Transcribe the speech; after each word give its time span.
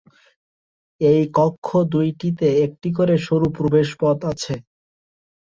এই 1.01 1.21
কক্ষ 1.37 1.67
দুইটিতে 1.91 2.47
একটি 2.65 2.89
করে 2.97 3.15
সরু 3.25 3.47
প্রবেশ 3.57 3.87
পথ 4.01 4.19
আছে। 4.31 4.53